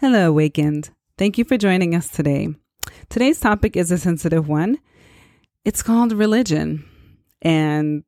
Hello, 0.00 0.28
Awakened. 0.28 0.90
Thank 1.16 1.38
you 1.38 1.44
for 1.44 1.56
joining 1.56 1.92
us 1.92 2.08
today. 2.08 2.54
Today's 3.08 3.40
topic 3.40 3.76
is 3.76 3.90
a 3.90 3.98
sensitive 3.98 4.46
one. 4.46 4.78
It's 5.64 5.82
called 5.82 6.12
religion. 6.12 6.88
And 7.42 8.04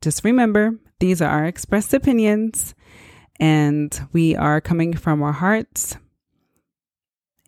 just 0.00 0.22
remember, 0.22 0.78
these 1.00 1.20
are 1.20 1.28
our 1.28 1.46
expressed 1.46 1.94
opinions, 1.94 2.76
and 3.40 4.06
we 4.12 4.36
are 4.36 4.60
coming 4.60 4.94
from 4.94 5.20
our 5.20 5.32
hearts, 5.32 5.96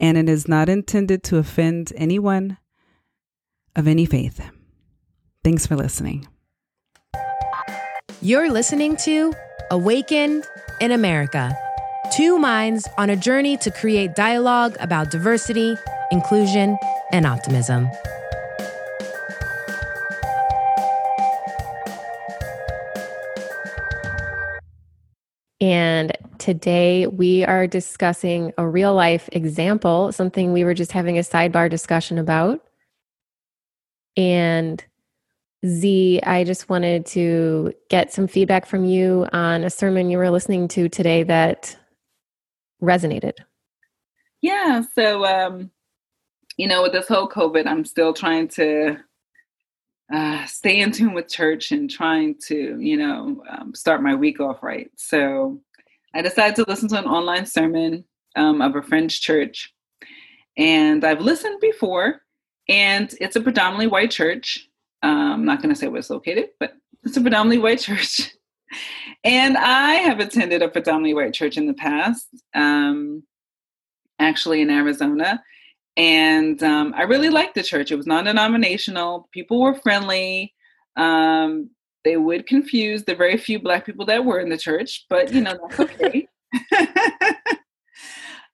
and 0.00 0.18
it 0.18 0.28
is 0.28 0.48
not 0.48 0.68
intended 0.68 1.22
to 1.22 1.36
offend 1.36 1.92
anyone 1.94 2.58
of 3.76 3.86
any 3.86 4.06
faith. 4.06 4.44
Thanks 5.44 5.68
for 5.68 5.76
listening. 5.76 6.26
You're 8.20 8.50
listening 8.50 8.96
to 9.04 9.32
Awakened 9.70 10.44
in 10.80 10.90
America 10.90 11.56
Two 12.12 12.38
minds 12.38 12.88
on 12.96 13.11
a 13.11 13.16
journey 13.16 13.57
to 13.59 13.70
create 13.70 14.14
dialogue 14.14 14.77
about 14.80 15.10
diversity, 15.10 15.77
inclusion, 16.10 16.78
and 17.12 17.27
optimism. 17.27 17.91
And 25.61 26.12
today 26.38 27.06
we 27.06 27.45
are 27.45 27.66
discussing 27.66 28.52
a 28.56 28.66
real 28.66 28.95
life 28.95 29.28
example, 29.33 30.12
something 30.12 30.52
we 30.52 30.64
were 30.64 30.75
just 30.75 30.92
having 30.92 31.19
a 31.19 31.23
sidebar 31.23 31.69
discussion 31.69 32.19
about. 32.19 32.62
And 34.16 34.84
Z, 35.66 36.20
I 36.23 36.45
just 36.45 36.69
wanted 36.69 37.06
to 37.06 37.73
get 37.91 38.12
some 38.12 38.28
feedback 38.28 38.66
from 38.66 38.84
you 38.84 39.27
on 39.33 39.64
a 39.64 39.70
sermon 39.70 40.11
you 40.11 40.19
were 40.19 40.30
listening 40.30 40.69
to 40.69 40.88
today 40.88 41.23
that 41.25 41.77
resonated? 42.82 43.34
Yeah. 44.42 44.82
So, 44.94 45.24
um, 45.24 45.70
you 46.56 46.68
know, 46.68 46.82
with 46.82 46.92
this 46.92 47.08
whole 47.08 47.28
COVID, 47.28 47.66
I'm 47.66 47.84
still 47.84 48.12
trying 48.12 48.48
to 48.48 48.96
uh, 50.12 50.44
stay 50.46 50.80
in 50.80 50.92
tune 50.92 51.14
with 51.14 51.28
church 51.28 51.72
and 51.72 51.91
trying 51.91 52.36
to, 52.46 52.78
you 52.78 52.96
know, 52.96 53.42
um, 53.50 53.74
start 53.74 54.02
my 54.02 54.14
week 54.14 54.41
off 54.41 54.62
right. 54.62 54.91
So 54.96 55.60
I 56.14 56.22
decided 56.22 56.56
to 56.56 56.64
listen 56.68 56.88
to 56.91 56.98
an 56.98 57.06
online 57.06 57.46
sermon 57.46 58.05
um, 58.36 58.62
of 58.62 58.77
a 58.77 58.83
French 58.83 59.20
church. 59.20 59.72
And 60.56 61.05
I've 61.05 61.20
listened 61.20 61.61
before, 61.61 62.22
and 62.68 63.12
it's 63.20 63.36
a 63.36 63.40
predominantly 63.40 63.88
white 63.88 64.11
church. 64.11 64.68
Um, 65.02 65.33
I'm 65.33 65.44
not 65.44 65.61
going 65.61 65.74
to 65.74 65.78
say 65.78 65.88
where 65.88 65.98
it's 65.98 66.08
located, 66.08 66.50
but 66.58 66.74
it's 67.05 67.16
a 67.16 67.20
predominantly 67.20 67.58
white 67.58 67.80
church. 67.80 68.33
And 69.25 69.56
I 69.56 69.95
have 69.95 70.20
attended 70.20 70.62
a 70.62 70.69
predominantly 70.69 71.14
white 71.14 71.34
church 71.34 71.56
in 71.56 71.67
the 71.67 71.75
past, 71.75 72.28
um, 72.55 73.23
actually 74.19 74.61
in 74.61 74.70
Arizona. 74.70 75.42
And 75.97 76.62
um, 76.62 76.95
I 76.97 77.03
really 77.03 77.31
liked 77.31 77.55
the 77.55 77.62
church. 77.62 77.91
It 77.91 77.97
was 77.97 78.06
non 78.06 78.25
denominational, 78.25 79.28
people 79.33 79.61
were 79.61 79.75
friendly. 79.75 80.55
Um, 80.97 81.70
they 82.05 82.17
would 82.17 82.47
confuse 82.47 83.05
the 83.05 83.14
very 83.14 83.36
few 83.36 83.58
Black 83.58 83.84
people 83.84 84.06
that 84.06 84.25
were 84.25 84.39
in 84.39 84.48
the 84.48 84.58
church, 84.58 85.06
but 85.11 85.33
you 85.33 85.41
know, 85.41 85.58
that's 85.61 85.80
okay. 85.80 86.28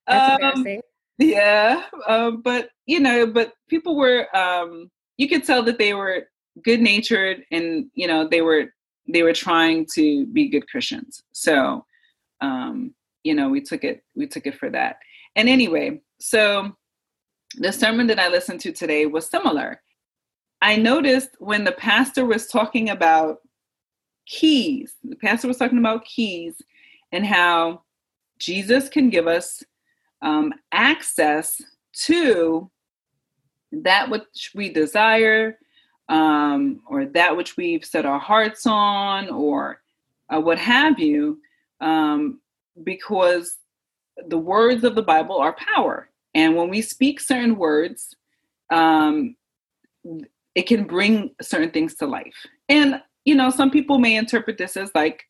that's 0.06 0.56
um, 0.56 0.66
yeah. 1.18 1.84
Uh, 2.06 2.30
but, 2.30 2.70
you 2.86 3.00
know, 3.00 3.26
but 3.26 3.52
people 3.68 3.96
were, 3.96 4.34
um, 4.36 4.90
you 5.18 5.28
could 5.28 5.44
tell 5.44 5.62
that 5.64 5.78
they 5.78 5.94
were 5.94 6.28
good 6.64 6.80
natured 6.80 7.44
and, 7.50 7.86
you 7.94 8.06
know, 8.06 8.26
they 8.28 8.40
were 8.40 8.72
they 9.08 9.22
were 9.22 9.32
trying 9.32 9.86
to 9.94 10.26
be 10.26 10.48
good 10.48 10.68
Christians. 10.68 11.22
So, 11.32 11.84
um, 12.40 12.94
you 13.24 13.34
know, 13.34 13.48
we 13.48 13.60
took 13.60 13.84
it 13.84 14.02
we 14.14 14.26
took 14.26 14.46
it 14.46 14.58
for 14.58 14.70
that. 14.70 14.98
And 15.36 15.48
anyway, 15.48 16.00
so 16.18 16.76
the 17.56 17.72
sermon 17.72 18.06
that 18.08 18.18
I 18.18 18.28
listened 18.28 18.60
to 18.60 18.72
today 18.72 19.06
was 19.06 19.28
similar. 19.28 19.82
I 20.60 20.76
noticed 20.76 21.30
when 21.38 21.64
the 21.64 21.72
pastor 21.72 22.24
was 22.24 22.46
talking 22.46 22.90
about 22.90 23.38
keys, 24.26 24.94
the 25.02 25.16
pastor 25.16 25.48
was 25.48 25.56
talking 25.56 25.78
about 25.78 26.04
keys 26.04 26.54
and 27.10 27.26
how 27.26 27.82
Jesus 28.38 28.88
can 28.88 29.10
give 29.10 29.26
us 29.26 29.62
um, 30.22 30.52
access 30.72 31.60
to 32.04 32.70
that 33.72 34.08
which 34.10 34.52
we 34.54 34.68
desire, 34.68 35.58
um, 36.12 36.80
or 36.86 37.06
that 37.06 37.36
which 37.36 37.56
we've 37.56 37.84
set 37.84 38.04
our 38.04 38.18
hearts 38.18 38.66
on, 38.66 39.30
or 39.30 39.80
uh, 40.32 40.40
what 40.40 40.58
have 40.58 40.98
you, 40.98 41.38
um, 41.80 42.40
because 42.84 43.56
the 44.28 44.38
words 44.38 44.84
of 44.84 44.94
the 44.94 45.02
Bible 45.02 45.38
are 45.38 45.56
power. 45.74 46.10
And 46.34 46.54
when 46.56 46.68
we 46.68 46.82
speak 46.82 47.18
certain 47.20 47.56
words, 47.56 48.14
um, 48.70 49.36
it 50.54 50.66
can 50.66 50.84
bring 50.84 51.34
certain 51.40 51.70
things 51.70 51.94
to 51.96 52.06
life. 52.06 52.46
And, 52.68 53.00
you 53.24 53.34
know, 53.34 53.50
some 53.50 53.70
people 53.70 53.98
may 53.98 54.16
interpret 54.16 54.58
this 54.58 54.76
as 54.76 54.90
like 54.94 55.24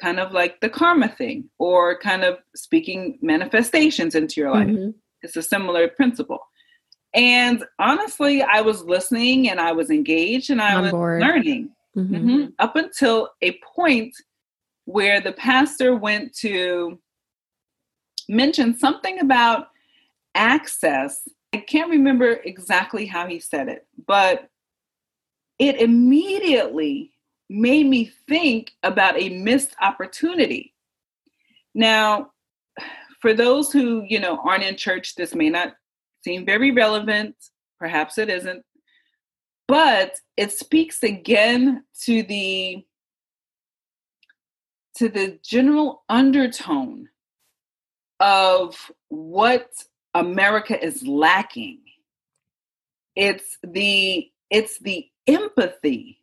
kind 0.00 0.18
of 0.20 0.32
like 0.32 0.60
the 0.60 0.68
karma 0.68 1.08
thing 1.08 1.50
or 1.58 1.98
kind 1.98 2.22
of 2.24 2.38
speaking 2.54 3.18
manifestations 3.22 4.14
into 4.14 4.40
your 4.40 4.52
life. 4.52 4.68
Mm-hmm. 4.68 4.90
It's 5.22 5.36
a 5.36 5.42
similar 5.42 5.88
principle. 5.88 6.40
And 7.14 7.64
honestly, 7.78 8.42
I 8.42 8.62
was 8.62 8.82
listening 8.84 9.50
and 9.50 9.60
I 9.60 9.72
was 9.72 9.90
engaged 9.90 10.50
and 10.50 10.62
I 10.62 10.74
On 10.74 10.82
was 10.82 10.92
board. 10.92 11.20
learning 11.20 11.70
mm-hmm. 11.96 12.14
Mm-hmm. 12.14 12.46
up 12.58 12.76
until 12.76 13.30
a 13.42 13.58
point 13.74 14.14
where 14.86 15.20
the 15.20 15.32
pastor 15.32 15.94
went 15.94 16.34
to 16.38 16.98
mention 18.28 18.76
something 18.78 19.20
about 19.20 19.68
access. 20.34 21.28
I 21.52 21.58
can't 21.58 21.90
remember 21.90 22.40
exactly 22.44 23.04
how 23.04 23.26
he 23.26 23.40
said 23.40 23.68
it, 23.68 23.86
but 24.06 24.48
it 25.58 25.80
immediately 25.80 27.12
made 27.50 27.86
me 27.86 28.10
think 28.26 28.72
about 28.82 29.20
a 29.20 29.28
missed 29.28 29.74
opportunity. 29.80 30.74
Now, 31.74 32.30
for 33.20 33.34
those 33.34 33.70
who, 33.70 34.04
you 34.08 34.18
know, 34.18 34.40
aren't 34.44 34.64
in 34.64 34.76
church, 34.76 35.14
this 35.14 35.34
may 35.34 35.50
not 35.50 35.74
seem 36.24 36.44
very 36.44 36.70
relevant. 36.70 37.36
Perhaps 37.78 38.18
it 38.18 38.28
isn't. 38.28 38.64
But 39.68 40.16
it 40.36 40.52
speaks 40.52 41.02
again 41.02 41.84
to 42.04 42.22
the 42.22 42.84
to 44.96 45.08
the 45.08 45.38
general 45.42 46.04
undertone 46.08 47.08
of 48.20 48.92
what 49.08 49.70
America 50.14 50.82
is 50.84 51.06
lacking. 51.06 51.80
It's 53.16 53.58
the 53.62 54.30
it's 54.50 54.78
the 54.80 55.08
empathy 55.26 56.18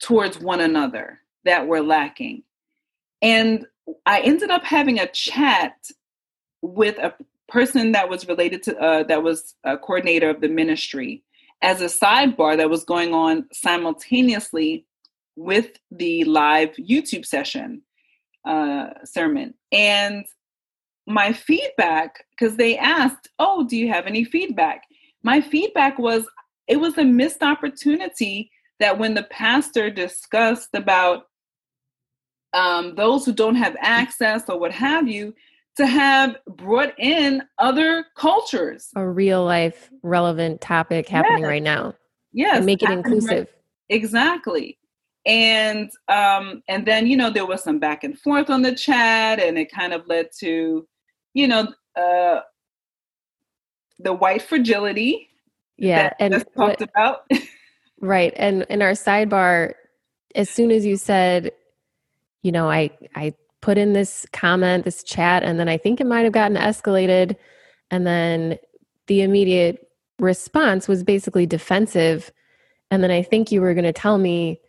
towards 0.00 0.38
one 0.38 0.60
another 0.60 1.20
that 1.44 1.66
we're 1.66 1.80
lacking. 1.80 2.42
And 3.22 3.66
I 4.04 4.20
ended 4.20 4.50
up 4.50 4.64
having 4.64 4.98
a 4.98 5.06
chat 5.06 5.76
with 6.60 6.98
a 6.98 7.14
person 7.48 7.92
that 7.92 8.08
was 8.08 8.26
related 8.28 8.62
to 8.64 8.78
uh, 8.78 9.02
that 9.04 9.22
was 9.22 9.54
a 9.64 9.76
coordinator 9.78 10.30
of 10.30 10.40
the 10.40 10.48
ministry 10.48 11.22
as 11.62 11.80
a 11.80 11.86
sidebar 11.86 12.56
that 12.56 12.70
was 12.70 12.84
going 12.84 13.14
on 13.14 13.46
simultaneously 13.52 14.84
with 15.36 15.70
the 15.90 16.24
live 16.24 16.70
YouTube 16.76 17.24
session 17.24 17.82
uh, 18.46 18.88
sermon. 19.04 19.54
And 19.72 20.24
my 21.06 21.32
feedback, 21.32 22.24
because 22.30 22.56
they 22.56 22.76
asked, 22.76 23.28
Oh, 23.38 23.66
do 23.66 23.76
you 23.76 23.88
have 23.88 24.06
any 24.06 24.24
feedback? 24.24 24.82
My 25.22 25.40
feedback 25.40 25.98
was 25.98 26.26
it 26.66 26.76
was 26.80 26.98
a 26.98 27.04
missed 27.04 27.42
opportunity 27.42 28.50
that 28.80 28.98
when 28.98 29.14
the 29.14 29.22
pastor 29.24 29.88
discussed 29.90 30.70
about 30.74 31.24
um, 32.52 32.94
those 32.94 33.24
who 33.24 33.32
don't 33.32 33.54
have 33.54 33.76
access 33.80 34.44
or 34.48 34.58
what 34.58 34.72
have 34.72 35.08
you, 35.08 35.34
to 35.76 35.86
have 35.86 36.36
brought 36.46 36.98
in 36.98 37.42
other 37.58 38.06
cultures. 38.16 38.88
A 38.96 39.06
real 39.06 39.44
life 39.44 39.90
relevant 40.02 40.60
topic 40.60 41.08
happening 41.08 41.42
yes. 41.42 41.48
right 41.48 41.62
now. 41.62 41.94
Yes. 42.32 42.58
And 42.58 42.66
make 42.66 42.82
it 42.82 42.90
inclusive. 42.90 43.30
Right. 43.30 43.48
Exactly. 43.88 44.78
And 45.26 45.90
um, 46.08 46.62
and 46.68 46.86
then, 46.86 47.06
you 47.06 47.16
know, 47.16 47.30
there 47.30 47.46
was 47.46 47.62
some 47.62 47.78
back 47.78 48.04
and 48.04 48.18
forth 48.18 48.48
on 48.48 48.62
the 48.62 48.74
chat, 48.74 49.40
and 49.40 49.58
it 49.58 49.72
kind 49.72 49.92
of 49.92 50.06
led 50.06 50.28
to, 50.38 50.86
you 51.34 51.48
know, 51.48 51.72
uh 52.00 52.40
the 53.98 54.12
white 54.12 54.42
fragility. 54.42 55.28
Yeah. 55.78 56.12
and 56.18 56.32
talked 56.32 56.80
what, 56.80 56.82
about. 56.82 57.30
right. 58.00 58.32
And 58.36 58.66
in 58.70 58.82
our 58.82 58.92
sidebar, 58.92 59.74
as 60.34 60.48
soon 60.48 60.70
as 60.70 60.86
you 60.86 60.96
said, 60.96 61.52
you 62.42 62.52
know, 62.52 62.70
I 62.70 62.90
I 63.14 63.34
put 63.66 63.78
in 63.78 63.94
this 63.94 64.24
comment, 64.32 64.84
this 64.84 65.02
chat, 65.02 65.42
and 65.42 65.58
then 65.58 65.68
I 65.68 65.76
think 65.76 66.00
it 66.00 66.06
might 66.06 66.22
have 66.22 66.32
gotten 66.32 66.56
escalated. 66.56 67.34
And 67.90 68.06
then 68.06 68.58
the 69.08 69.22
immediate 69.22 69.90
response 70.20 70.86
was 70.86 71.02
basically 71.02 71.46
defensive. 71.46 72.30
And 72.92 73.02
then 73.02 73.10
I 73.10 73.22
think 73.22 73.50
you 73.50 73.60
were 73.60 73.74
going 73.74 73.82
to 73.82 73.92
tell 73.92 74.18
me 74.18 74.60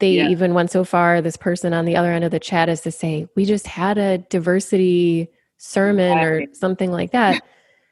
they 0.00 0.14
yeah. 0.14 0.28
even 0.30 0.52
went 0.52 0.72
so 0.72 0.82
far, 0.82 1.22
this 1.22 1.36
person 1.36 1.72
on 1.72 1.84
the 1.84 1.94
other 1.94 2.10
end 2.10 2.24
of 2.24 2.32
the 2.32 2.40
chat 2.40 2.68
is 2.68 2.80
to 2.80 2.90
say, 2.90 3.28
we 3.36 3.44
just 3.44 3.68
had 3.68 3.98
a 3.98 4.18
diversity 4.18 5.28
sermon 5.58 6.18
or 6.18 6.42
something 6.54 6.90
like 6.90 7.12
that, 7.12 7.40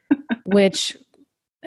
which 0.45 0.97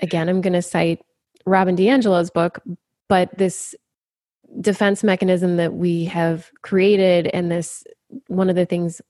again, 0.03 0.29
I'm 0.29 0.43
going 0.43 0.53
to 0.53 0.61
cite 0.61 1.01
Robin 1.47 1.77
DiAngelo's 1.77 2.31
book, 2.31 2.61
but 3.09 3.31
this 3.39 3.75
defense 4.61 5.03
mechanism 5.03 5.57
that 5.57 5.73
we 5.73 6.05
have 6.05 6.51
created 6.61 7.27
and 7.29 7.51
this 7.51 7.85
one 8.27 8.51
of 8.51 8.57
the 8.57 8.67
things 8.67 9.01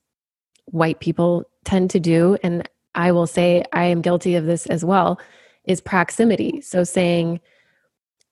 white 0.65 0.99
people 0.99 1.43
tend 1.63 1.89
to 1.89 1.99
do 1.99 2.37
and 2.43 2.67
I 2.95 3.11
will 3.11 3.27
say 3.27 3.63
I 3.73 3.85
am 3.85 4.01
guilty 4.01 4.35
of 4.35 4.45
this 4.45 4.65
as 4.67 4.83
well 4.83 5.19
is 5.65 5.81
proximity. 5.81 6.61
So 6.61 6.83
saying 6.83 7.39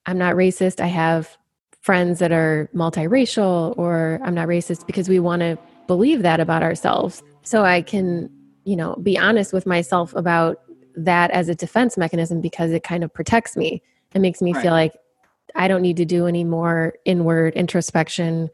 I'm 0.06 0.18
not 0.18 0.36
racist, 0.36 0.80
I 0.80 0.88
have 0.88 1.38
friends 1.82 2.20
that 2.20 2.32
are 2.32 2.70
multiracial 2.76 3.78
or 3.78 4.20
I'm 4.24 4.36
not 4.36 4.48
racist 4.48 4.86
because 4.86 5.08
we 5.08 5.20
want 5.20 5.42
to 5.42 5.58
believe 5.88 6.24
that 6.24 6.40
about 6.40 6.64
ourselves. 6.64 7.24
So 7.44 7.64
I 7.64 7.82
can, 7.82 8.30
you 8.66 8.76
know, 8.76 8.96
be 8.98 9.18
honest 9.18 9.54
with 9.54 9.66
myself 9.66 10.14
about 10.16 10.62
that 10.96 11.32
as 11.32 11.48
a 11.50 11.56
defense 11.56 11.98
mechanism 11.98 12.42
because 12.42 12.72
it 12.72 12.84
kind 12.84 13.04
of 13.04 13.14
protects 13.14 13.56
me. 13.56 13.82
It 14.14 14.20
makes 14.20 14.42
me 14.42 14.54
right. 14.54 14.62
feel 14.62 14.72
like 14.72 14.94
I 15.56 15.68
don't 15.68 15.82
need 15.82 15.98
to 15.98 16.06
do 16.06 16.28
any 16.28 16.44
more 16.44 16.94
inward 17.06 17.54
introspection. 17.56 18.50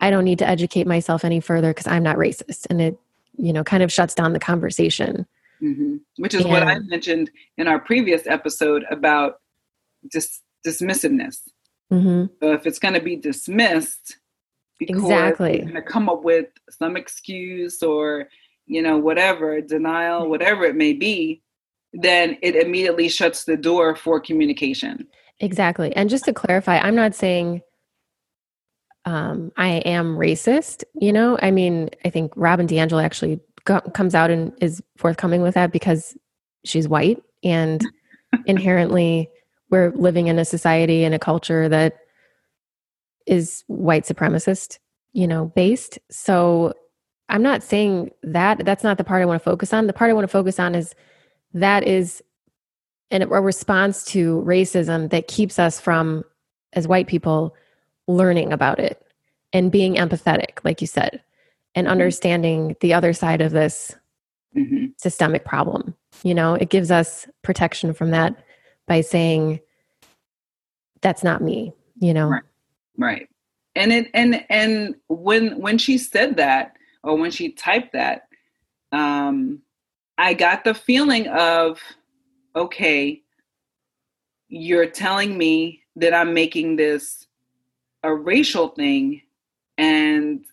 I 0.00 0.10
don't 0.10 0.24
need 0.24 0.38
to 0.38 0.48
educate 0.48 0.86
myself 0.86 1.24
any 1.24 1.40
further 1.40 1.70
because 1.70 1.86
I'm 1.86 2.02
not 2.02 2.16
racist. 2.16 2.66
And 2.70 2.80
it, 2.80 2.98
you 3.36 3.52
know, 3.52 3.64
kind 3.64 3.82
of 3.82 3.92
shuts 3.92 4.14
down 4.14 4.32
the 4.32 4.40
conversation. 4.40 5.26
Mm-hmm. 5.62 5.96
Which 6.18 6.34
is 6.34 6.42
and, 6.42 6.50
what 6.50 6.62
I 6.62 6.78
mentioned 6.78 7.30
in 7.56 7.66
our 7.66 7.80
previous 7.80 8.26
episode 8.26 8.84
about 8.90 9.40
dis- 10.10 10.40
dismissiveness. 10.66 11.40
Mm-hmm. 11.92 12.26
So 12.40 12.52
if 12.52 12.66
it's 12.66 12.78
going 12.78 12.94
to 12.94 13.00
be 13.00 13.16
dismissed, 13.16 14.18
because 14.78 15.02
exactly, 15.02 15.58
going 15.58 15.74
to 15.74 15.82
come 15.82 16.08
up 16.08 16.22
with 16.22 16.46
some 16.70 16.96
excuse 16.96 17.82
or 17.82 18.28
you 18.66 18.82
know 18.82 18.98
whatever 18.98 19.60
denial, 19.60 20.28
whatever 20.28 20.64
it 20.64 20.76
may 20.76 20.92
be, 20.92 21.42
then 21.92 22.36
it 22.42 22.54
immediately 22.54 23.08
shuts 23.08 23.44
the 23.44 23.56
door 23.56 23.96
for 23.96 24.20
communication. 24.20 25.08
Exactly. 25.40 25.94
And 25.96 26.10
just 26.10 26.24
to 26.26 26.32
clarify, 26.32 26.78
I'm 26.78 26.94
not 26.94 27.14
saying 27.14 27.62
um, 29.08 29.50
I 29.56 29.68
am 29.86 30.16
racist. 30.16 30.84
You 30.94 31.14
know, 31.14 31.38
I 31.40 31.50
mean, 31.50 31.88
I 32.04 32.10
think 32.10 32.30
Robin 32.36 32.66
DiAngelo 32.66 33.02
actually 33.02 33.40
go- 33.64 33.80
comes 33.80 34.14
out 34.14 34.30
and 34.30 34.52
is 34.60 34.82
forthcoming 34.98 35.40
with 35.40 35.54
that 35.54 35.72
because 35.72 36.14
she's 36.64 36.86
white 36.86 37.22
and 37.42 37.82
inherently 38.46 39.30
we're 39.70 39.92
living 39.92 40.26
in 40.26 40.38
a 40.38 40.44
society 40.44 41.04
and 41.04 41.14
a 41.14 41.18
culture 41.18 41.70
that 41.70 42.00
is 43.26 43.64
white 43.66 44.04
supremacist, 44.04 44.78
you 45.14 45.26
know, 45.26 45.46
based. 45.56 45.98
So 46.10 46.74
I'm 47.30 47.42
not 47.42 47.62
saying 47.62 48.10
that 48.22 48.62
that's 48.66 48.84
not 48.84 48.98
the 48.98 49.04
part 49.04 49.22
I 49.22 49.26
want 49.26 49.40
to 49.40 49.44
focus 49.44 49.72
on. 49.72 49.86
The 49.86 49.94
part 49.94 50.10
I 50.10 50.14
want 50.14 50.24
to 50.24 50.28
focus 50.28 50.58
on 50.58 50.74
is 50.74 50.94
that 51.54 51.82
is 51.82 52.22
an, 53.10 53.22
a 53.22 53.26
response 53.26 54.04
to 54.06 54.42
racism 54.46 55.08
that 55.10 55.28
keeps 55.28 55.58
us 55.58 55.80
from, 55.80 56.24
as 56.74 56.86
white 56.86 57.06
people, 57.06 57.54
learning 58.08 58.52
about 58.52 58.80
it 58.80 59.00
and 59.52 59.70
being 59.70 59.94
empathetic, 59.94 60.64
like 60.64 60.80
you 60.80 60.86
said, 60.86 61.22
and 61.74 61.86
mm-hmm. 61.86 61.92
understanding 61.92 62.76
the 62.80 62.92
other 62.92 63.12
side 63.12 63.40
of 63.40 63.52
this 63.52 63.94
mm-hmm. 64.56 64.86
systemic 64.96 65.44
problem. 65.44 65.94
You 66.24 66.34
know, 66.34 66.54
it 66.54 66.70
gives 66.70 66.90
us 66.90 67.28
protection 67.42 67.94
from 67.94 68.10
that 68.10 68.34
by 68.86 69.02
saying, 69.02 69.60
that's 71.00 71.22
not 71.22 71.42
me, 71.42 71.72
you 72.00 72.12
know? 72.12 72.26
Right. 72.26 72.42
right. 72.96 73.28
And 73.76 73.92
it, 73.92 74.10
and, 74.12 74.44
and 74.50 74.96
when, 75.06 75.60
when 75.60 75.78
she 75.78 75.98
said 75.98 76.36
that, 76.38 76.74
or 77.04 77.16
when 77.16 77.30
she 77.30 77.50
typed 77.52 77.92
that, 77.92 78.28
um, 78.90 79.60
I 80.16 80.34
got 80.34 80.64
the 80.64 80.74
feeling 80.74 81.28
of, 81.28 81.80
okay, 82.56 83.22
you're 84.48 84.86
telling 84.86 85.38
me 85.38 85.82
that 85.94 86.12
I'm 86.12 86.34
making 86.34 86.74
this 86.76 87.27
a 88.02 88.14
racial 88.14 88.68
thing 88.68 89.22
and 89.76 90.44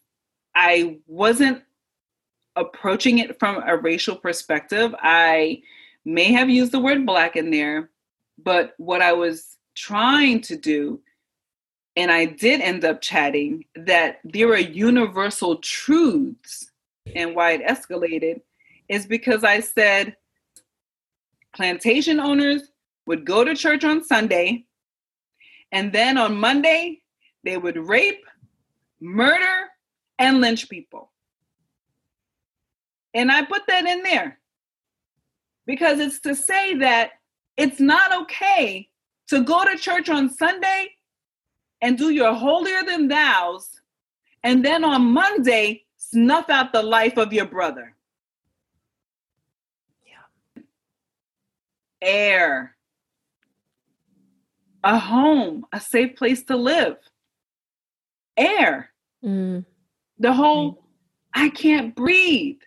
I 0.56 1.00
wasn't 1.07 1.62
approaching 2.56 3.19
it 3.19 3.38
from 3.39 3.62
a 3.65 3.75
racial 3.75 4.15
perspective. 4.15 4.95
I 5.00 5.62
may 6.06 6.31
have 6.31 6.50
used 6.50 6.71
the 6.71 6.80
word 6.80 7.06
black 7.06 7.36
in 7.36 7.51
there, 7.51 7.89
but 8.42 8.74
what 8.77 9.01
I 9.01 9.13
was 9.13 9.57
trying 9.75 10.42
to 10.42 10.56
do, 10.56 11.01
and 11.97 12.12
I 12.12 12.25
did 12.25 12.62
end 12.62 12.86
up 12.86 13.01
chatting, 13.01 13.65
that 13.75 14.19
there 14.24 14.50
are 14.50 14.57
universal 14.57 15.57
truths 15.57 16.71
and 17.15 17.36
why 17.36 17.51
it 17.51 17.65
escalated 17.65 18.42
is 18.88 19.06
because 19.06 19.44
I 19.44 19.59
said 19.59 20.15
plantation 21.56 22.19
owners 22.19 22.71
would 23.07 23.25
go 23.25 23.44
to 23.44 23.56
church 23.56 23.83
on 23.83 24.03
Sunday, 24.03 24.65
and 25.71 25.92
then 25.92 26.18
on 26.18 26.38
Monday, 26.38 27.01
they 27.45 27.57
would 27.57 27.77
rape, 27.77 28.25
murder, 29.00 29.69
and 30.19 30.42
lynch 30.42 30.68
people. 30.68 31.12
And 33.13 33.31
I 33.31 33.44
put 33.45 33.62
that 33.68 33.86
in 33.86 34.03
there 34.03 34.39
because 35.65 36.00
it's 36.00 36.19
to 36.21 36.36
say 36.36 36.75
that 36.75 37.12
it's 37.56 37.80
not 37.80 38.24
okay 38.24 38.89
to 39.27 39.42
go 39.42 39.63
to 39.63 39.77
church 39.77 40.09
on 40.09 40.30
Sunday 40.30 40.89
and 41.81 41.97
do 41.97 42.09
your 42.09 42.33
holier 42.33 42.83
than 42.83 43.07
thous, 43.07 43.69
and 44.44 44.63
then 44.63 44.83
on 44.83 45.13
Monday, 45.13 45.86
snuff 45.97 46.50
out 46.50 46.74
the 46.74 46.81
life 46.83 47.18
of 47.18 47.33
your 47.33 47.45
brother. 47.45 47.95
Yeah. 50.06 50.63
air, 52.01 52.75
a 54.83 55.00
home, 55.00 55.65
a 55.71 55.80
safe 55.80 56.15
place 56.15 56.44
to 56.44 56.56
live, 56.56 56.97
air. 58.38 58.92
Mm. 59.24 59.66
The 60.20 60.34
whole. 60.34 60.84
I 61.34 61.50
can't 61.50 61.96
breathe. 61.96 62.62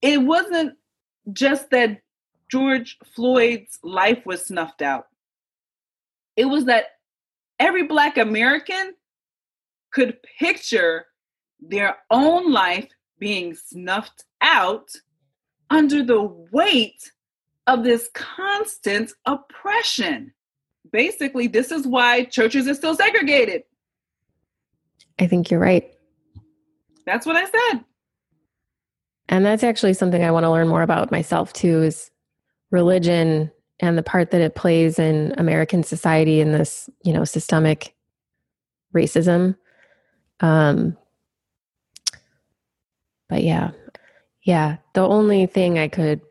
It 0.00 0.22
wasn't 0.22 0.74
just 1.32 1.70
that 1.70 2.00
George 2.50 2.98
Floyd's 3.14 3.78
life 3.82 4.24
was 4.26 4.46
snuffed 4.46 4.82
out, 4.82 5.06
it 6.36 6.46
was 6.46 6.64
that 6.64 6.86
every 7.58 7.84
Black 7.84 8.16
American 8.16 8.94
could 9.92 10.18
picture 10.38 11.06
their 11.60 11.98
own 12.10 12.50
life 12.50 12.88
being 13.18 13.54
snuffed 13.54 14.24
out 14.40 14.88
under 15.68 16.02
the 16.02 16.22
weight 16.50 17.12
of 17.66 17.84
this 17.84 18.08
constant 18.14 19.12
oppression. 19.26 20.32
Basically, 20.90 21.46
this 21.46 21.70
is 21.70 21.86
why 21.86 22.24
churches 22.24 22.66
are 22.66 22.74
still 22.74 22.94
segregated. 22.96 23.62
I 25.20 25.26
think 25.26 25.50
you're 25.50 25.60
right. 25.60 25.88
That's 27.06 27.26
what 27.26 27.36
I 27.36 27.44
said. 27.44 27.84
And 29.28 29.44
that's 29.44 29.62
actually 29.62 29.94
something 29.94 30.24
I 30.24 30.30
want 30.30 30.44
to 30.44 30.50
learn 30.50 30.68
more 30.68 30.82
about 30.82 31.12
myself 31.12 31.52
too 31.52 31.82
is 31.82 32.10
religion 32.70 33.52
and 33.78 33.96
the 33.96 34.02
part 34.02 34.32
that 34.32 34.40
it 34.40 34.54
plays 34.54 34.98
in 34.98 35.34
American 35.38 35.82
society 35.82 36.40
in 36.40 36.52
this, 36.52 36.90
you 37.04 37.12
know, 37.12 37.24
systemic 37.24 37.94
racism. 38.94 39.56
Um 40.40 40.96
but 43.28 43.44
yeah. 43.44 43.70
Yeah, 44.42 44.78
the 44.94 45.02
only 45.02 45.46
thing 45.46 45.78
I 45.78 45.88
could 45.88 46.22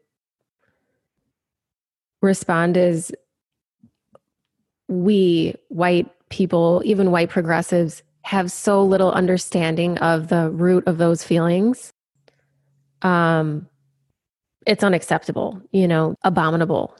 respond 2.22 2.75
is 2.75 3.13
we 4.88 5.55
white 5.69 6.10
people, 6.29 6.81
even 6.84 7.12
white 7.12 7.29
progressives, 7.29 8.03
have 8.23 8.51
so 8.51 8.83
little 8.83 9.11
understanding 9.11 9.97
of 9.99 10.27
the 10.27 10.49
root 10.51 10.83
of 10.88 10.97
those 10.97 11.23
feelings. 11.23 11.91
Um, 13.01 13.67
it's 14.67 14.83
unacceptable, 14.83 15.61
you 15.71 15.88
know, 15.88 16.15
abominable. 16.23 16.95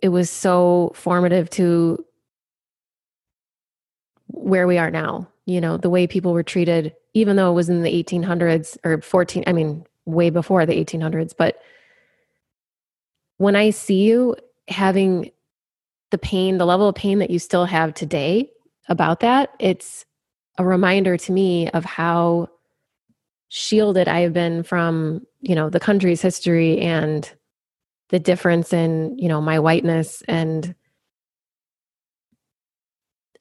It 0.00 0.08
was 0.08 0.30
so 0.30 0.92
formative 0.94 1.50
to 1.50 2.04
where 4.28 4.66
we 4.66 4.78
are 4.78 4.90
now, 4.90 5.28
you 5.46 5.60
know, 5.60 5.76
the 5.76 5.90
way 5.90 6.06
people 6.06 6.32
were 6.32 6.42
treated, 6.42 6.94
even 7.14 7.36
though 7.36 7.50
it 7.50 7.54
was 7.54 7.68
in 7.68 7.82
the 7.82 8.02
1800s 8.02 8.78
or 8.84 9.00
14, 9.00 9.44
I 9.46 9.52
mean, 9.52 9.84
way 10.06 10.30
before 10.30 10.64
the 10.64 10.72
1800s, 10.72 11.34
but 11.36 11.60
when 13.36 13.54
I 13.56 13.70
see 13.70 14.02
you 14.02 14.36
having 14.68 15.30
the 16.10 16.18
pain, 16.18 16.58
the 16.58 16.66
level 16.66 16.88
of 16.88 16.94
pain 16.94 17.18
that 17.20 17.30
you 17.30 17.38
still 17.38 17.64
have 17.64 17.94
today 17.94 18.50
about 18.88 19.20
that, 19.20 19.50
it's 19.58 20.04
a 20.58 20.64
reminder 20.64 21.16
to 21.16 21.32
me 21.32 21.70
of 21.70 21.84
how 21.84 22.48
shielded 23.48 24.08
I 24.08 24.20
have 24.20 24.32
been 24.32 24.62
from, 24.62 25.26
you 25.40 25.54
know, 25.54 25.70
the 25.70 25.80
country's 25.80 26.20
history 26.20 26.78
and 26.80 27.30
the 28.10 28.18
difference 28.18 28.72
in, 28.72 29.16
you 29.18 29.28
know, 29.28 29.40
my 29.40 29.58
whiteness. 29.58 30.22
And 30.28 30.74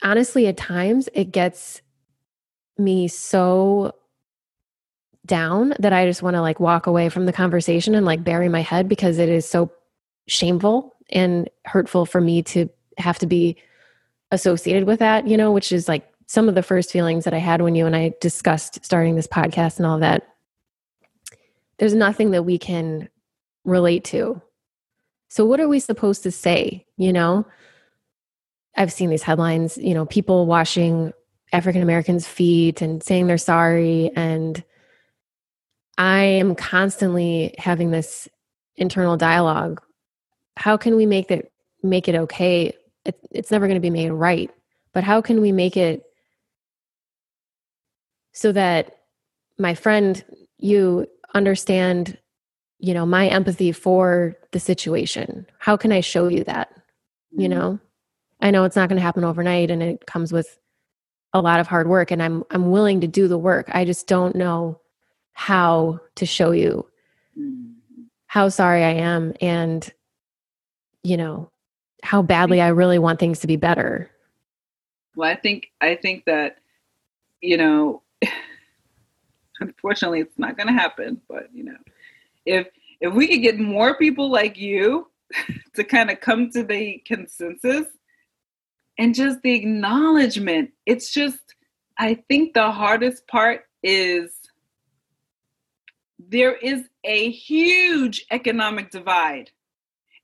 honestly 0.03 0.47
at 0.47 0.57
times 0.57 1.09
it 1.13 1.31
gets 1.31 1.81
me 2.77 3.07
so 3.07 3.93
down 5.25 5.74
that 5.79 5.91
I 5.91 6.05
just 6.05 6.21
want 6.21 6.36
to 6.36 6.41
like 6.41 6.59
walk 6.59 6.88
away 6.88 7.09
from 7.09 7.25
the 7.25 7.33
conversation 7.33 7.95
and 7.95 8.05
like 8.05 8.24
bury 8.24 8.47
my 8.47 8.62
head 8.62 8.88
because 8.88 9.17
it 9.17 9.27
is 9.27 9.47
so 9.47 9.71
shameful 10.27 10.95
and 11.09 11.50
hurtful 11.65 12.05
for 12.05 12.21
me 12.21 12.43
to 12.43 12.69
have 12.97 13.19
to 13.19 13.27
be 13.27 13.57
associated 14.31 14.86
with 14.86 15.00
that, 15.00 15.27
you 15.27 15.36
know, 15.36 15.51
which 15.51 15.71
is 15.71 15.88
like 15.88 16.07
some 16.27 16.50
of 16.50 16.55
the 16.55 16.63
first 16.63 16.91
feelings 16.91 17.24
that 17.24 17.34
I 17.34 17.39
had 17.39 17.62
when 17.62 17.74
you 17.74 17.86
and 17.86 17.96
I 17.96 18.13
discussed 18.22 18.84
starting 18.86 19.15
this 19.15 19.27
podcast 19.27 19.77
and 19.77 19.86
all 19.86 20.00
that. 20.00 20.27
There's 21.79 21.93
nothing 21.93 22.31
that 22.31 22.43
we 22.43 22.57
can 22.57 23.10
relate 23.63 24.03
to. 24.05 24.41
So, 25.29 25.46
what 25.46 25.60
are 25.60 25.67
we 25.67 25.79
supposed 25.79 26.24
to 26.24 26.31
say? 26.31 26.86
You 26.98 27.13
know, 27.13 27.46
I've 28.75 28.93
seen 28.93 29.10
these 29.10 29.24
headlines, 29.24 29.77
you 29.77 29.93
know, 29.93 30.05
people 30.05 30.46
washing 30.46 31.13
African 31.53 31.81
Americans' 31.81 32.27
feet 32.27 32.81
and 32.81 33.01
saying 33.01 33.27
they're 33.27 33.38
sorry. 33.38 34.12
And 34.15 34.63
I 35.98 36.19
am 36.19 36.55
constantly 36.55 37.55
having 37.57 37.91
this 37.91 38.27
internal 38.75 39.17
dialogue. 39.17 39.81
How 40.57 40.77
can 40.77 40.96
we 40.96 41.05
make 41.05 41.29
that 41.29 41.51
make 41.84 42.07
it 42.07 42.15
okay? 42.15 42.74
It, 43.05 43.17
it's 43.31 43.51
never 43.51 43.67
going 43.67 43.77
to 43.77 43.81
be 43.81 43.89
made 43.89 44.10
right, 44.10 44.51
but 44.93 45.03
how 45.03 45.22
can 45.22 45.41
we 45.41 45.51
make 45.51 45.77
it 45.77 46.03
so 48.38 48.51
that 48.51 49.00
my 49.58 49.74
friend, 49.74 50.24
you 50.60 51.08
understand, 51.34 52.20
you 52.77 52.94
know, 52.94 53.03
my 53.03 53.27
empathy 53.27 53.72
for 53.72 54.36
the 54.51 54.60
situation? 54.60 55.48
How 55.58 55.75
can 55.75 55.91
I 55.91 56.01
show 56.01 56.27
you 56.27 56.44
that? 56.44 56.70
You 57.32 57.50
mm-hmm. 57.50 57.58
know, 57.58 57.79
I 58.39 58.51
know 58.51 58.63
it's 58.63 58.75
not 58.75 58.89
going 58.89 58.98
to 58.98 59.03
happen 59.03 59.24
overnight, 59.24 59.72
and 59.72 59.82
it 59.82 60.06
comes 60.06 60.32
with 60.32 60.60
a 61.34 61.41
lot 61.41 61.60
of 61.60 61.65
hard 61.65 61.88
work 61.88 62.12
and 62.12 62.22
I'm 62.22 62.44
I'm 62.51 62.70
willing 62.70 63.01
to 63.01 63.08
do 63.08 63.27
the 63.27 63.39
work. 63.39 63.70
I 63.74 63.86
just 63.86 64.08
don't 64.08 64.36
know 64.36 64.79
how 65.34 66.00
to 66.15 66.25
show 66.27 66.51
you 66.51 66.88
how 68.27 68.50
sorry 68.50 68.84
I 68.84 68.94
am 68.94 69.34
and 69.41 69.89
you 71.03 71.17
know 71.17 71.51
how 72.03 72.22
badly 72.22 72.62
I 72.62 72.67
really 72.67 73.00
want 73.00 73.20
things 73.20 73.39
to 73.39 73.48
be 73.48 73.56
better. 73.56 74.12
Well, 75.15 75.29
I 75.29 75.36
think 75.36 75.72
I 75.82 75.96
think 75.96 76.25
that 76.25 76.60
you 77.41 77.58
know 77.58 78.03
unfortunately 79.59 80.21
it's 80.21 80.38
not 80.38 80.57
going 80.57 80.67
to 80.67 80.74
happen, 80.74 81.21
but 81.27 81.50
you 81.53 81.63
know 81.63 81.77
if 82.45 82.67
if 83.00 83.13
we 83.13 83.27
could 83.27 83.41
get 83.41 83.59
more 83.59 83.97
people 83.97 84.31
like 84.31 84.57
you 84.57 85.07
to 85.75 85.83
kind 85.83 86.09
of 86.09 86.19
come 86.19 86.50
to 86.51 86.63
the 86.63 87.01
consensus 87.05 87.86
and 88.97 89.13
just 89.13 89.41
the 89.41 89.53
acknowledgement. 89.53 90.71
It's 90.86 91.13
just, 91.13 91.55
I 91.97 92.15
think 92.27 92.53
the 92.53 92.71
hardest 92.71 93.27
part 93.27 93.65
is 93.83 94.31
there 96.17 96.55
is 96.55 96.86
a 97.03 97.29
huge 97.29 98.25
economic 98.31 98.89
divide. 98.89 99.51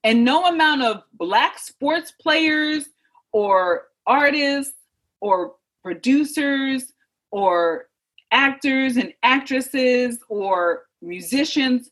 And 0.03 0.25
no 0.25 0.45
amount 0.45 0.81
of 0.81 1.03
Black 1.13 1.59
sports 1.59 2.11
players 2.11 2.85
or 3.31 3.83
artists 4.05 4.73
or 5.21 5.53
producers 5.81 6.92
or 7.33 7.87
actors 8.29 8.95
and 8.95 9.11
actresses 9.23 10.19
or 10.29 10.83
musicians, 11.01 11.89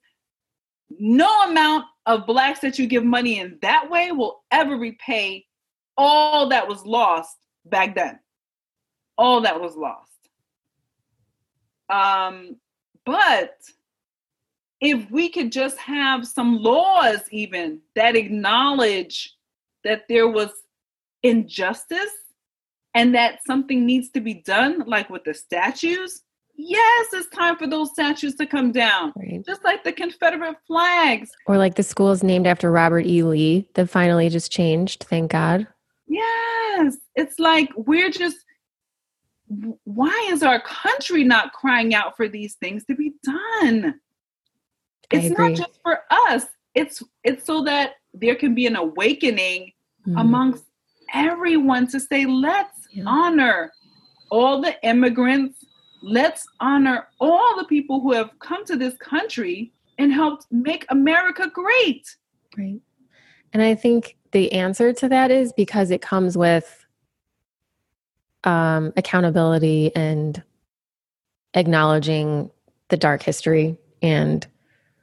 no 0.99 1.49
amount 1.49 1.85
of 2.05 2.27
Blacks 2.27 2.59
that 2.59 2.77
you 2.77 2.85
give 2.85 3.03
money 3.03 3.39
in 3.39 3.57
that 3.63 3.89
way 3.89 4.11
will 4.11 4.43
ever 4.51 4.77
repay 4.77 5.43
all 5.97 6.49
that 6.49 6.67
was 6.67 6.85
lost 6.85 7.35
back 7.65 7.95
then. 7.95 8.19
All 9.17 9.41
that 9.41 9.59
was 9.59 9.75
lost. 9.75 10.11
Um, 11.89 12.57
but 13.03 13.55
if 14.79 15.09
we 15.09 15.27
could 15.27 15.51
just 15.51 15.79
have 15.79 16.27
some 16.27 16.61
laws, 16.61 17.21
even 17.31 17.81
that 17.95 18.15
acknowledge 18.15 19.35
that 19.83 20.03
there 20.07 20.27
was 20.27 20.51
injustice 21.23 22.13
and 22.93 23.15
that 23.15 23.39
something 23.45 23.85
needs 23.85 24.09
to 24.11 24.21
be 24.21 24.35
done, 24.35 24.83
like 24.85 25.09
with 25.09 25.23
the 25.23 25.33
statues, 25.33 26.23
yes, 26.55 27.07
it's 27.13 27.29
time 27.29 27.57
for 27.57 27.67
those 27.67 27.91
statues 27.91 28.35
to 28.35 28.45
come 28.45 28.71
down. 28.71 29.13
Right. 29.15 29.43
Just 29.45 29.63
like 29.63 29.83
the 29.83 29.93
Confederate 29.93 30.57
flags. 30.67 31.31
Or 31.47 31.57
like 31.57 31.75
the 31.75 31.83
schools 31.83 32.23
named 32.23 32.47
after 32.47 32.71
Robert 32.71 33.05
E. 33.05 33.23
Lee 33.23 33.67
that 33.75 33.89
finally 33.89 34.29
just 34.29 34.51
changed, 34.51 35.03
thank 35.03 35.31
God. 35.31 35.67
Yes. 36.07 36.97
It's 37.15 37.39
like 37.39 37.69
we're 37.75 38.11
just, 38.11 38.37
why 39.83 40.29
is 40.31 40.43
our 40.43 40.61
country 40.61 41.23
not 41.23 41.53
crying 41.53 41.93
out 41.93 42.15
for 42.15 42.27
these 42.27 42.55
things 42.55 42.85
to 42.85 42.95
be 42.95 43.13
done? 43.23 43.95
It's 45.09 45.37
not 45.37 45.53
just 45.53 45.79
for 45.83 45.99
us. 46.09 46.45
It's 46.73 47.03
it's 47.25 47.45
so 47.45 47.63
that 47.65 47.95
there 48.13 48.35
can 48.35 48.55
be 48.55 48.65
an 48.65 48.77
awakening 48.77 49.73
mm. 50.07 50.17
amongst 50.17 50.63
everyone 51.13 51.85
to 51.87 51.99
say, 51.99 52.25
let's 52.25 52.80
yeah. 52.91 53.03
honor 53.05 53.71
all 54.29 54.61
the 54.61 54.75
immigrants. 54.83 55.65
Let's 56.01 56.47
honor 56.59 57.07
all 57.19 57.57
the 57.57 57.65
people 57.65 57.99
who 57.99 58.13
have 58.13 58.31
come 58.39 58.65
to 58.65 58.75
this 58.75 58.95
country 58.97 59.71
and 59.97 60.11
helped 60.11 60.47
make 60.51 60.85
America 60.89 61.49
great. 61.53 62.15
Right. 62.57 62.79
And 63.53 63.61
I 63.61 63.75
think 63.75 64.17
the 64.31 64.51
answer 64.53 64.93
to 64.93 65.09
that 65.09 65.29
is 65.29 65.53
because 65.53 65.91
it 65.91 66.01
comes 66.01 66.37
with 66.37 66.85
um, 68.43 68.93
accountability 68.97 69.95
and 69.95 70.41
acknowledging 71.53 72.49
the 72.89 72.97
dark 72.97 73.21
history 73.23 73.77
and 74.01 74.47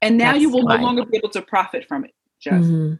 and 0.00 0.16
now 0.16 0.34
you 0.34 0.50
will 0.50 0.64
why. 0.64 0.76
no 0.76 0.82
longer 0.82 1.04
be 1.04 1.16
able 1.16 1.28
to 1.28 1.42
profit 1.42 1.86
from 1.86 2.04
it 2.04 2.14
just 2.40 2.68
mm-hmm. 2.68 2.94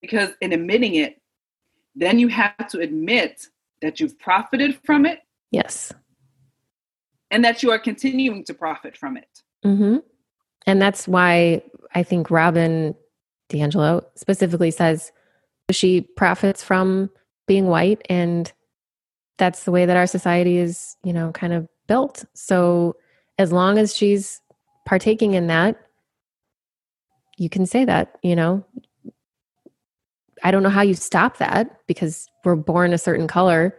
because 0.00 0.30
in 0.40 0.52
admitting 0.52 0.94
it 0.94 1.17
then 1.94 2.18
you 2.18 2.28
have 2.28 2.68
to 2.68 2.80
admit 2.80 3.46
that 3.82 4.00
you've 4.00 4.18
profited 4.18 4.78
from 4.84 5.06
it 5.06 5.20
yes 5.50 5.92
and 7.30 7.44
that 7.44 7.62
you 7.62 7.70
are 7.70 7.78
continuing 7.78 8.44
to 8.44 8.54
profit 8.54 8.96
from 8.96 9.16
it 9.16 9.42
mm-hmm. 9.64 9.98
and 10.66 10.82
that's 10.82 11.06
why 11.08 11.62
i 11.94 12.02
think 12.02 12.30
robin 12.30 12.94
DiAngelo 13.50 14.04
specifically 14.14 14.70
says 14.70 15.10
she 15.70 16.02
profits 16.02 16.62
from 16.62 17.10
being 17.46 17.66
white 17.66 18.02
and 18.08 18.52
that's 19.38 19.64
the 19.64 19.70
way 19.70 19.86
that 19.86 19.96
our 19.96 20.06
society 20.06 20.58
is, 20.58 20.96
you 21.04 21.12
know, 21.12 21.32
kind 21.32 21.52
of 21.52 21.66
built. 21.86 22.24
So 22.34 22.96
as 23.38 23.52
long 23.52 23.78
as 23.78 23.96
she's 23.96 24.42
partaking 24.84 25.34
in 25.34 25.46
that, 25.46 25.80
you 27.38 27.48
can 27.48 27.64
say 27.64 27.84
that, 27.84 28.18
you 28.22 28.36
know. 28.36 28.64
I 30.42 30.50
don't 30.50 30.62
know 30.62 30.68
how 30.68 30.82
you 30.82 30.94
stop 30.94 31.38
that 31.38 31.86
because 31.86 32.28
we're 32.44 32.56
born 32.56 32.92
a 32.92 32.98
certain 32.98 33.26
color, 33.26 33.76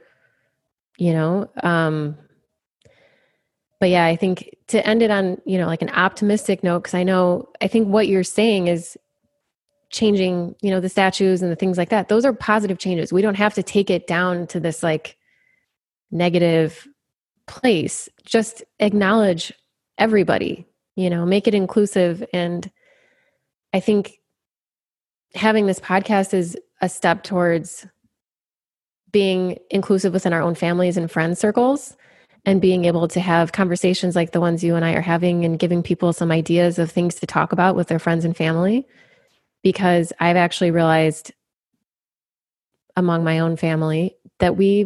you 0.97 1.13
know. 1.13 1.49
Um 1.63 2.17
but 3.79 3.89
yeah, 3.89 4.05
I 4.05 4.17
think 4.17 4.57
to 4.67 4.85
end 4.85 5.01
it 5.01 5.09
on, 5.09 5.41
you 5.45 5.57
know, 5.57 5.67
like 5.67 5.81
an 5.81 5.89
optimistic 5.91 6.63
note 6.63 6.83
cuz 6.83 6.93
I 6.93 7.03
know 7.03 7.49
I 7.61 7.67
think 7.67 7.87
what 7.87 8.07
you're 8.07 8.23
saying 8.23 8.67
is 8.67 8.97
changing, 9.89 10.55
you 10.61 10.69
know, 10.69 10.79
the 10.79 10.89
statues 10.89 11.41
and 11.41 11.51
the 11.51 11.55
things 11.55 11.77
like 11.77 11.89
that. 11.89 12.09
Those 12.09 12.25
are 12.25 12.33
positive 12.33 12.77
changes. 12.77 13.11
We 13.11 13.21
don't 13.21 13.37
have 13.37 13.55
to 13.55 13.63
take 13.63 13.89
it 13.89 14.07
down 14.07 14.47
to 14.47 14.59
this 14.59 14.83
like 14.83 15.17
negative 16.11 16.87
place. 17.47 18.07
Just 18.23 18.63
acknowledge 18.79 19.51
everybody, 19.97 20.67
you 20.95 21.09
know, 21.09 21.25
make 21.25 21.47
it 21.47 21.55
inclusive. 21.55 22.23
And 22.33 22.69
I 23.73 23.79
think 23.79 24.18
having 25.35 25.65
this 25.65 25.79
podcast 25.79 26.33
is 26.33 26.57
a 26.81 26.89
step 26.89 27.23
towards 27.23 27.85
being 29.11 29.57
inclusive 29.69 30.13
within 30.13 30.33
our 30.33 30.41
own 30.41 30.55
families 30.55 30.97
and 30.97 31.09
friend 31.09 31.37
circles 31.37 31.95
and 32.45 32.61
being 32.61 32.85
able 32.85 33.07
to 33.07 33.19
have 33.19 33.51
conversations 33.51 34.15
like 34.15 34.31
the 34.31 34.39
ones 34.39 34.63
you 34.63 34.75
and 34.75 34.85
I 34.85 34.93
are 34.93 35.01
having 35.01 35.43
and 35.45 35.59
giving 35.59 35.83
people 35.83 36.13
some 36.13 36.31
ideas 36.31 36.79
of 36.79 36.91
things 36.91 37.15
to 37.15 37.27
talk 37.27 37.51
about 37.51 37.75
with 37.75 37.87
their 37.87 37.99
friends 37.99 38.25
and 38.25 38.35
family. 38.35 38.87
Because 39.61 40.13
I've 40.19 40.37
actually 40.37 40.71
realized 40.71 41.33
among 42.95 43.23
my 43.23 43.39
own 43.39 43.57
family 43.57 44.15
that 44.39 44.55
we 44.55 44.85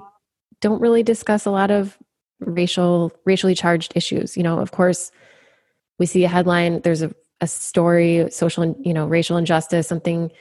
don't 0.62 0.82
really 0.82 1.04
discuss 1.04 1.46
a 1.46 1.52
lot 1.52 1.70
of 1.70 1.98
racial 2.40 3.12
racially 3.26 3.56
charged 3.56 3.94
issues. 3.96 4.36
You 4.36 4.44
know 4.44 4.60
of 4.60 4.72
course 4.72 5.12
we 6.00 6.06
see 6.06 6.24
a 6.24 6.28
headline 6.28 6.82
there's 6.82 7.04
a, 7.04 7.14
a 7.42 7.48
story 7.48 8.30
social 8.32 8.64
and 8.64 8.76
you 8.86 8.94
know 8.94 9.06
racial 9.08 9.38
injustice 9.38 9.88
something 9.88 10.32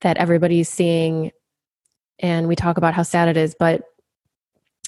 that 0.00 0.16
everybody's 0.18 0.68
seeing 0.68 1.30
and 2.20 2.48
we 2.48 2.56
talk 2.56 2.78
about 2.78 2.94
how 2.94 3.02
sad 3.02 3.28
it 3.28 3.36
is 3.36 3.54
but 3.58 3.82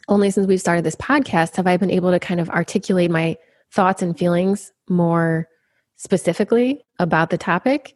only 0.09 0.31
since 0.31 0.47
we've 0.47 0.61
started 0.61 0.85
this 0.85 0.97
podcast 0.97 1.57
have 1.57 1.67
i 1.67 1.77
been 1.77 1.91
able 1.91 2.11
to 2.11 2.19
kind 2.19 2.41
of 2.41 2.49
articulate 2.51 3.11
my 3.11 3.37
thoughts 3.73 4.03
and 4.03 4.19
feelings 4.19 4.73
more 4.89 5.49
specifically 5.97 6.83
about 6.99 7.31
the 7.31 7.39
topic. 7.39 7.95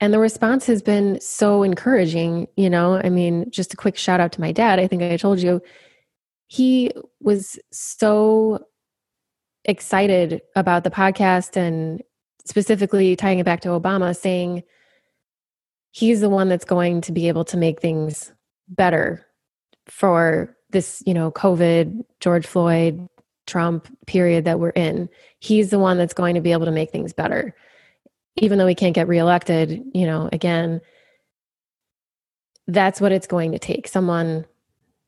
And 0.00 0.12
the 0.12 0.18
response 0.18 0.66
has 0.66 0.82
been 0.82 1.20
so 1.20 1.62
encouraging 1.62 2.48
you 2.56 2.70
know? 2.70 3.00
I 3.02 3.08
mean 3.08 3.50
just 3.50 3.74
a 3.74 3.76
quick 3.76 3.96
shout 3.96 4.20
out 4.20 4.32
to 4.32 4.40
my 4.40 4.52
dad. 4.52 4.78
I 4.78 4.86
think 4.86 5.02
i 5.02 5.16
told 5.16 5.40
you 5.40 5.60
he 6.46 6.90
was 7.20 7.58
so 7.72 8.64
excited 9.64 10.42
about 10.56 10.84
the 10.84 10.90
podcast 10.90 11.56
and 11.56 12.02
specifically 12.44 13.16
tying 13.16 13.38
it 13.38 13.44
back 13.44 13.60
to 13.62 13.68
Obama 13.68 14.16
saying 14.16 14.62
he's 15.90 16.20
the 16.20 16.30
one 16.30 16.48
that's 16.48 16.64
going 16.64 17.00
to 17.02 17.12
be 17.12 17.28
able 17.28 17.44
to 17.44 17.56
make 17.56 17.80
things 17.80 18.32
better 18.68 19.26
for 19.86 20.56
this, 20.70 21.02
you 21.06 21.14
know, 21.14 21.30
COVID, 21.30 22.02
George 22.20 22.46
Floyd, 22.46 23.06
Trump 23.46 23.88
period 24.06 24.44
that 24.44 24.60
we're 24.60 24.70
in. 24.70 25.08
He's 25.40 25.70
the 25.70 25.78
one 25.78 25.98
that's 25.98 26.14
going 26.14 26.34
to 26.34 26.40
be 26.40 26.52
able 26.52 26.66
to 26.66 26.72
make 26.72 26.90
things 26.90 27.12
better. 27.12 27.54
Even 28.36 28.58
though 28.58 28.66
he 28.66 28.74
can't 28.74 28.94
get 28.94 29.08
reelected, 29.08 29.82
you 29.92 30.06
know, 30.06 30.28
again, 30.32 30.80
that's 32.66 33.00
what 33.00 33.12
it's 33.12 33.26
going 33.26 33.52
to 33.52 33.58
take. 33.58 33.88
Someone, 33.88 34.46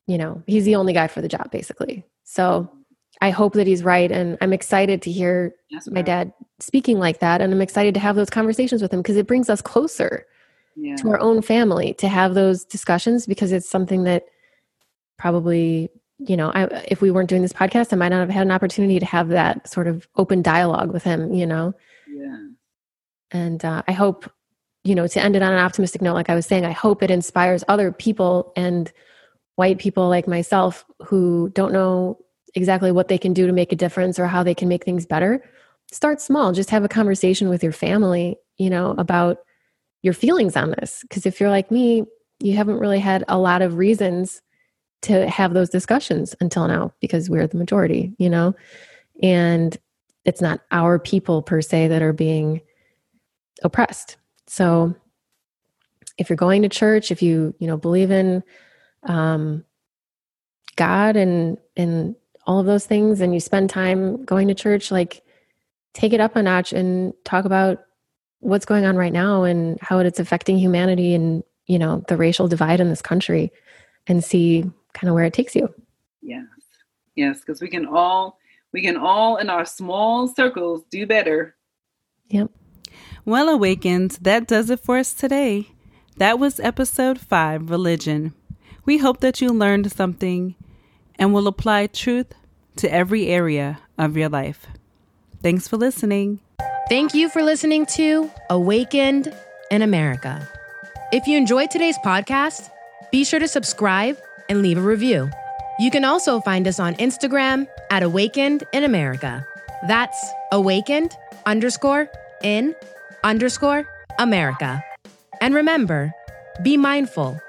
you 0.06 0.18
know, 0.18 0.42
he's 0.46 0.64
the 0.64 0.74
only 0.74 0.92
guy 0.92 1.06
for 1.06 1.22
the 1.22 1.28
job, 1.28 1.50
basically. 1.50 2.04
So 2.24 2.70
I 3.20 3.30
hope 3.30 3.54
that 3.54 3.66
he's 3.66 3.82
right. 3.82 4.10
And 4.10 4.36
I'm 4.40 4.52
excited 4.52 5.02
to 5.02 5.10
hear 5.10 5.54
yes, 5.70 5.88
my 5.90 6.02
dad 6.02 6.32
speaking 6.60 6.98
like 6.98 7.20
that. 7.20 7.40
And 7.40 7.52
I'm 7.52 7.62
excited 7.62 7.94
to 7.94 8.00
have 8.00 8.16
those 8.16 8.30
conversations 8.30 8.82
with 8.82 8.92
him 8.92 9.00
because 9.00 9.16
it 9.16 9.26
brings 9.26 9.48
us 9.48 9.62
closer 9.62 10.26
yeah. 10.76 10.96
to 10.96 11.08
our 11.08 11.20
own 11.20 11.42
family 11.42 11.94
to 11.94 12.08
have 12.08 12.34
those 12.34 12.64
discussions 12.64 13.26
because 13.26 13.52
it's 13.52 13.68
something 13.68 14.04
that 14.04 14.24
probably, 15.18 15.90
you 16.18 16.36
know, 16.36 16.50
I, 16.50 16.64
if 16.88 17.00
we 17.00 17.10
weren't 17.10 17.28
doing 17.28 17.42
this 17.42 17.52
podcast, 17.52 17.92
I 17.92 17.96
might 17.96 18.08
not 18.08 18.20
have 18.20 18.30
had 18.30 18.46
an 18.46 18.52
opportunity 18.52 18.98
to 18.98 19.06
have 19.06 19.28
that 19.28 19.68
sort 19.68 19.86
of 19.86 20.08
open 20.16 20.42
dialogue 20.42 20.92
with 20.92 21.04
him, 21.04 21.32
you 21.32 21.46
know? 21.46 21.74
Yeah. 22.08 22.48
And 23.30 23.64
uh, 23.64 23.82
I 23.88 23.92
hope, 23.92 24.30
you 24.82 24.94
know, 24.94 25.06
to 25.06 25.22
end 25.22 25.36
it 25.36 25.42
on 25.42 25.52
an 25.52 25.58
optimistic 25.58 26.02
note, 26.02 26.14
like 26.14 26.30
I 26.30 26.34
was 26.34 26.46
saying, 26.46 26.64
I 26.64 26.72
hope 26.72 27.02
it 27.02 27.10
inspires 27.10 27.64
other 27.68 27.90
people 27.92 28.52
and 28.56 28.92
white 29.56 29.78
people 29.78 30.08
like 30.08 30.26
myself 30.26 30.84
who 31.06 31.50
don't 31.54 31.72
know 31.72 32.18
exactly 32.54 32.92
what 32.92 33.08
they 33.08 33.18
can 33.18 33.32
do 33.32 33.46
to 33.46 33.52
make 33.52 33.72
a 33.72 33.76
difference 33.76 34.18
or 34.18 34.26
how 34.26 34.42
they 34.42 34.54
can 34.54 34.68
make 34.68 34.84
things 34.84 35.06
better 35.06 35.42
start 35.92 36.20
small. 36.20 36.52
Just 36.52 36.70
have 36.70 36.84
a 36.84 36.88
conversation 36.88 37.48
with 37.48 37.62
your 37.62 37.72
family 37.72 38.36
you 38.56 38.70
know 38.70 38.94
about 38.98 39.38
your 40.02 40.14
feelings 40.14 40.56
on 40.56 40.70
this. 40.70 41.00
Because 41.02 41.26
if 41.26 41.40
you're 41.40 41.50
like 41.50 41.70
me 41.70 42.04
you 42.40 42.56
haven't 42.56 42.78
really 42.78 42.98
had 42.98 43.24
a 43.28 43.38
lot 43.38 43.62
of 43.62 43.76
reasons 43.76 44.42
to 45.02 45.28
have 45.28 45.54
those 45.54 45.70
discussions 45.70 46.34
until 46.40 46.66
now 46.66 46.92
because 47.00 47.30
we're 47.30 47.46
the 47.46 47.56
majority 47.56 48.14
you 48.18 48.30
know? 48.30 48.54
And 49.22 49.76
it's 50.24 50.40
not 50.40 50.60
our 50.70 50.98
people 50.98 51.42
per 51.42 51.60
se 51.60 51.88
that 51.88 52.02
are 52.02 52.12
being 52.12 52.60
oppressed. 53.62 54.16
So 54.46 54.94
if 56.18 56.28
you're 56.28 56.36
going 56.36 56.62
to 56.62 56.68
church 56.68 57.10
if 57.10 57.22
you 57.22 57.54
you 57.58 57.66
know 57.66 57.76
believe 57.76 58.10
in 58.10 58.42
um, 59.04 59.64
god 60.76 61.16
and 61.16 61.58
and 61.76 62.14
all 62.46 62.60
of 62.60 62.66
those 62.66 62.86
things 62.86 63.20
and 63.20 63.32
you 63.34 63.40
spend 63.40 63.70
time 63.70 64.24
going 64.24 64.48
to 64.48 64.54
church, 64.54 64.90
like 64.90 65.22
take 65.92 66.12
it 66.12 66.20
up 66.20 66.36
a 66.36 66.42
notch 66.42 66.72
and 66.72 67.12
talk 67.24 67.44
about 67.44 67.84
what's 68.40 68.66
going 68.66 68.84
on 68.84 68.96
right 68.96 69.12
now 69.12 69.44
and 69.44 69.78
how 69.80 69.98
it's 69.98 70.20
affecting 70.20 70.58
humanity 70.58 71.14
and, 71.14 71.42
you 71.66 71.78
know, 71.78 72.04
the 72.08 72.16
racial 72.16 72.48
divide 72.48 72.80
in 72.80 72.90
this 72.90 73.00
country 73.00 73.50
and 74.06 74.22
see 74.22 74.62
kind 74.92 75.08
of 75.08 75.14
where 75.14 75.24
it 75.24 75.32
takes 75.32 75.54
you. 75.54 75.72
Yes. 76.20 76.44
Yes, 77.14 77.40
because 77.40 77.60
we 77.60 77.68
can 77.68 77.86
all 77.86 78.38
we 78.72 78.82
can 78.82 78.96
all 78.96 79.36
in 79.36 79.48
our 79.48 79.64
small 79.64 80.26
circles 80.26 80.82
do 80.90 81.06
better. 81.06 81.54
Yep. 82.28 82.50
Well, 83.24 83.48
Awakened, 83.48 84.18
that 84.22 84.48
does 84.48 84.68
it 84.68 84.80
for 84.80 84.98
us 84.98 85.14
today. 85.14 85.68
That 86.16 86.38
was 86.38 86.60
episode 86.60 87.20
five, 87.20 87.70
Religion. 87.70 88.34
We 88.84 88.98
hope 88.98 89.20
that 89.20 89.40
you 89.40 89.48
learned 89.48 89.90
something 89.92 90.56
and 91.18 91.32
will 91.32 91.46
apply 91.46 91.86
truth 91.86 92.32
to 92.76 92.92
every 92.92 93.28
area 93.28 93.78
of 93.98 94.16
your 94.16 94.28
life. 94.28 94.66
Thanks 95.42 95.68
for 95.68 95.76
listening. 95.76 96.40
Thank 96.88 97.14
you 97.14 97.28
for 97.28 97.42
listening 97.42 97.86
to 97.96 98.30
Awakened 98.50 99.34
in 99.70 99.82
America. 99.82 100.46
If 101.12 101.26
you 101.26 101.36
enjoyed 101.36 101.70
today's 101.70 101.98
podcast, 102.04 102.70
be 103.12 103.24
sure 103.24 103.38
to 103.38 103.48
subscribe 103.48 104.18
and 104.48 104.62
leave 104.62 104.78
a 104.78 104.82
review. 104.82 105.30
You 105.78 105.90
can 105.90 106.04
also 106.04 106.40
find 106.40 106.66
us 106.68 106.78
on 106.78 106.94
Instagram 106.96 107.66
at 107.90 108.02
Awakened 108.02 108.64
in 108.72 108.84
America. 108.84 109.46
That's 109.88 110.32
awakened 110.52 111.12
underscore 111.46 112.08
in 112.42 112.74
underscore 113.22 113.86
America. 114.18 114.82
And 115.40 115.54
remember, 115.54 116.12
be 116.62 116.76
mindful, 116.76 117.40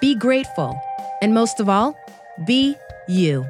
be 0.00 0.14
grateful, 0.14 0.80
and 1.20 1.34
most 1.34 1.60
of 1.60 1.68
all, 1.68 1.96
be 2.46 2.76
you. 3.06 3.46